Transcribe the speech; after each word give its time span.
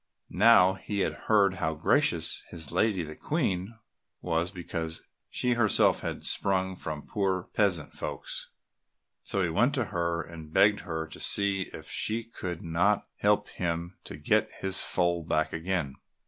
Now 0.33 0.73
he 0.73 1.01
had 1.01 1.13
heard 1.29 1.57
how 1.57 1.75
gracious 1.75 2.41
his 2.49 2.71
lady 2.71 3.03
the 3.03 3.15
Queen 3.15 3.77
was 4.19 4.49
because 4.49 5.07
she 5.29 5.53
herself 5.53 5.99
had 5.99 6.25
sprung 6.25 6.75
from 6.75 7.05
poor 7.05 7.43
peasant 7.53 7.93
folks, 7.93 8.49
so 9.21 9.43
he 9.43 9.49
went 9.49 9.75
to 9.75 9.85
her 9.93 10.23
and 10.23 10.51
begged 10.51 10.79
her 10.79 11.05
to 11.05 11.19
see 11.19 11.69
if 11.71 11.87
she 11.87 12.23
could 12.23 12.63
not 12.63 13.09
help 13.17 13.47
him 13.49 13.99
to 14.05 14.17
get 14.17 14.49
his 14.61 14.81
foal 14.81 15.23
back 15.23 15.53
again. 15.53 15.93